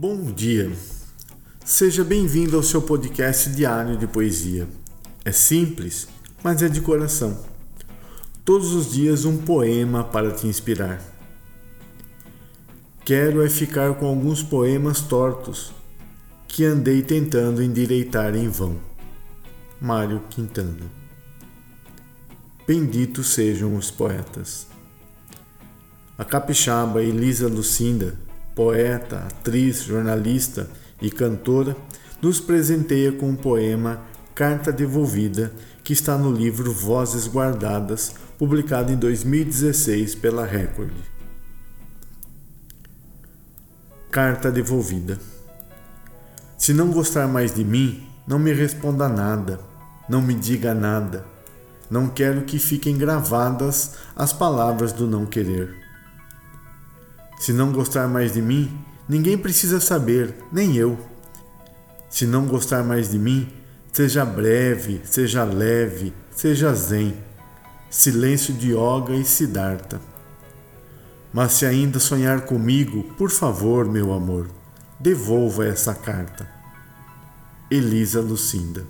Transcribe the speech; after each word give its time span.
Bom 0.00 0.30
dia. 0.30 0.70
Seja 1.64 2.04
bem-vindo 2.04 2.56
ao 2.56 2.62
seu 2.62 2.80
podcast 2.80 3.50
diário 3.50 3.96
de 3.96 4.06
poesia. 4.06 4.68
É 5.24 5.32
simples, 5.32 6.06
mas 6.40 6.62
é 6.62 6.68
de 6.68 6.80
coração. 6.80 7.36
Todos 8.44 8.74
os 8.74 8.92
dias 8.92 9.24
um 9.24 9.38
poema 9.38 10.04
para 10.04 10.30
te 10.30 10.46
inspirar. 10.46 11.02
Quero 13.04 13.44
é 13.44 13.50
ficar 13.50 13.92
com 13.94 14.06
alguns 14.06 14.40
poemas 14.40 15.00
tortos 15.00 15.72
que 16.46 16.64
andei 16.64 17.02
tentando 17.02 17.60
endireitar 17.60 18.36
em 18.36 18.48
vão. 18.48 18.78
Mário 19.80 20.22
Quintana. 20.30 20.86
Benditos 22.64 23.30
sejam 23.30 23.74
os 23.74 23.90
poetas. 23.90 24.68
A 26.16 26.24
capixaba 26.24 27.02
Elisa 27.02 27.48
Lucinda 27.48 28.27
poeta, 28.58 29.18
atriz, 29.18 29.84
jornalista 29.84 30.68
e 31.00 31.12
cantora, 31.12 31.76
nos 32.20 32.40
presenteia 32.40 33.12
com 33.12 33.30
o 33.30 33.36
poema 33.36 34.00
Carta 34.34 34.72
Devolvida, 34.72 35.52
que 35.84 35.92
está 35.92 36.18
no 36.18 36.32
livro 36.32 36.72
Vozes 36.72 37.28
Guardadas, 37.28 38.16
publicado 38.36 38.90
em 38.90 38.96
2016 38.96 40.16
pela 40.16 40.44
Record. 40.44 40.90
Carta 44.10 44.50
Devolvida. 44.50 45.20
Se 46.56 46.74
não 46.74 46.90
gostar 46.90 47.28
mais 47.28 47.54
de 47.54 47.62
mim, 47.62 48.08
não 48.26 48.40
me 48.40 48.52
responda 48.52 49.08
nada, 49.08 49.60
não 50.08 50.20
me 50.20 50.34
diga 50.34 50.74
nada. 50.74 51.24
Não 51.88 52.08
quero 52.08 52.42
que 52.42 52.58
fiquem 52.58 52.98
gravadas 52.98 53.94
as 54.16 54.32
palavras 54.32 54.92
do 54.92 55.06
não 55.06 55.26
querer. 55.26 55.87
Se 57.38 57.52
não 57.52 57.72
gostar 57.72 58.08
mais 58.08 58.32
de 58.32 58.42
mim, 58.42 58.76
ninguém 59.08 59.38
precisa 59.38 59.78
saber, 59.80 60.34
nem 60.52 60.76
eu. 60.76 60.98
Se 62.10 62.26
não 62.26 62.46
gostar 62.46 62.82
mais 62.82 63.10
de 63.10 63.18
mim, 63.18 63.48
seja 63.92 64.24
breve, 64.24 65.00
seja 65.04 65.44
leve, 65.44 66.12
seja 66.30 66.74
zen, 66.74 67.14
silêncio 67.88 68.52
de 68.52 68.72
yoga 68.72 69.14
e 69.14 69.24
siddhartha. 69.24 70.00
Mas 71.32 71.52
se 71.52 71.66
ainda 71.66 72.00
sonhar 72.00 72.42
comigo, 72.42 73.04
por 73.16 73.30
favor, 73.30 73.86
meu 73.86 74.12
amor, 74.12 74.48
devolva 74.98 75.66
essa 75.66 75.94
carta. 75.94 76.48
Elisa 77.70 78.20
Lucinda. 78.20 78.84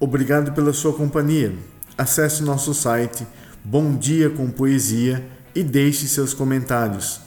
Obrigado 0.00 0.52
pela 0.52 0.72
sua 0.72 0.92
companhia. 0.92 1.54
Acesse 1.96 2.42
nosso 2.42 2.74
site 2.74 3.26
Bom 3.64 3.96
Dia 3.96 4.30
com 4.30 4.50
Poesia 4.50 5.35
e 5.56 5.64
deixe 5.64 6.06
seus 6.06 6.34
comentários. 6.34 7.22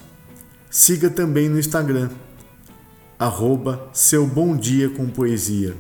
Siga 0.69 1.09
também 1.09 1.49
no 1.49 1.58
Instagram, 1.58 2.11
arroba 3.17 3.89
seu 3.91 4.27
bom 4.27 4.55
dia 4.55 4.88
com 4.88 5.09
poesia 5.09 5.75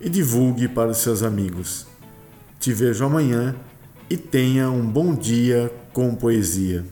e 0.00 0.10
divulgue 0.10 0.66
para 0.66 0.90
os 0.90 0.98
seus 0.98 1.22
amigos. 1.22 1.86
Te 2.58 2.72
vejo 2.72 3.04
amanhã 3.04 3.54
e 4.10 4.16
tenha 4.16 4.68
um 4.68 4.84
bom 4.84 5.14
dia 5.14 5.72
com 5.92 6.16
poesia. 6.16 6.84